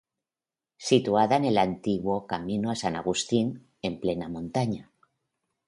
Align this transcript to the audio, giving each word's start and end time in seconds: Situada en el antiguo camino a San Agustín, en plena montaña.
Situada 0.85 1.35
en 1.37 1.45
el 1.45 1.59
antiguo 1.59 2.25
camino 2.25 2.71
a 2.71 2.75
San 2.75 2.95
Agustín, 2.95 3.67
en 3.83 3.99
plena 3.99 4.27
montaña. 4.29 4.89